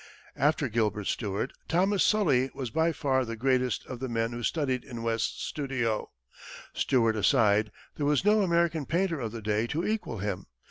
After 0.35 0.67
Gilbert 0.67 1.05
Stuart, 1.05 1.53
Thomas 1.67 2.03
Sully 2.03 2.49
was 2.55 2.71
by 2.71 2.91
far 2.91 3.23
the 3.23 3.35
greatest 3.35 3.85
of 3.85 3.99
the 3.99 4.09
men 4.09 4.31
who 4.31 4.41
studied 4.41 4.83
in 4.83 5.03
West's 5.03 5.43
studio. 5.43 6.09
Stuart 6.73 7.15
aside, 7.15 7.71
there 7.97 8.07
was 8.07 8.25
no 8.25 8.41
American 8.41 8.87
painter 8.87 9.19
of 9.19 9.31
the 9.31 9.43
day 9.43 9.67
to 9.67 9.85
equal 9.85 10.17
him. 10.17 10.47